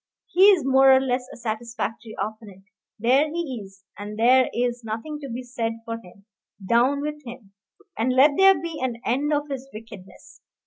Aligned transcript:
he 0.25 0.45
is 0.45 0.65
more 0.65 0.91
or 0.91 0.99
less 0.99 1.27
a 1.31 1.37
satisfactory 1.37 2.15
opponent. 2.19 2.63
There 2.97 3.29
he 3.29 3.61
is, 3.63 3.83
and 3.99 4.17
there 4.17 4.49
is 4.51 4.83
nothing 4.83 5.19
to 5.19 5.29
be 5.29 5.43
said 5.43 5.73
for 5.85 5.99
him 5.99 6.25
down 6.67 7.01
with 7.01 7.23
him! 7.23 7.53
and 7.99 8.11
let 8.11 8.31
there 8.35 8.59
be 8.59 8.79
an 8.81 8.99
end 9.05 9.31
of 9.31 9.47
his 9.47 9.69
wickedness. 9.71 10.41